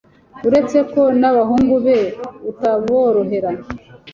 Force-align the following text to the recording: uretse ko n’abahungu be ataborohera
uretse 0.47 0.77
ko 0.91 1.01
n’abahungu 1.19 1.75
be 1.85 1.99
ataborohera 2.49 3.49